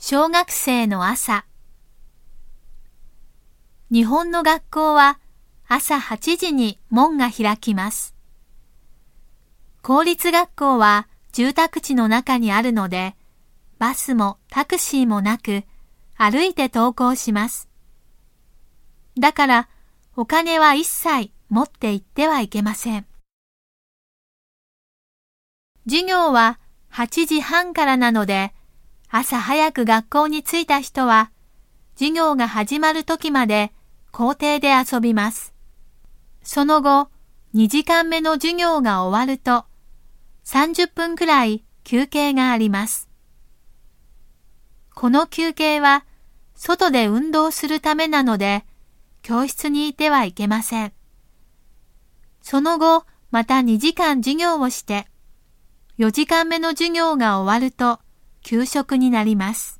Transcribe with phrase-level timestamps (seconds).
[0.00, 1.44] 小学生の朝
[3.90, 5.18] 日本の学校は
[5.66, 8.14] 朝8時に門が開きます。
[9.82, 13.16] 公立学校は住宅地の中にあるので、
[13.80, 15.64] バスもタクシーもなく
[16.16, 17.68] 歩いて登校します。
[19.18, 19.68] だから
[20.14, 23.06] お金は一切持って行ってはいけません。
[25.88, 26.60] 授業は
[26.92, 28.52] 8時半からなので、
[29.10, 31.30] 朝早く学校に着いた人は、
[31.94, 33.72] 授業が始まる時まで
[34.10, 35.54] 校庭で遊びます。
[36.42, 37.08] その後、
[37.54, 39.64] 2時間目の授業が終わると、
[40.44, 43.08] 30分くらい休憩があります。
[44.94, 46.04] この休憩は、
[46.54, 48.66] 外で運動するためなので、
[49.22, 50.92] 教室にいてはいけません。
[52.42, 55.06] その後、また2時間授業をして、
[55.98, 58.00] 4時間目の授業が終わると、
[58.42, 59.77] 給食になります。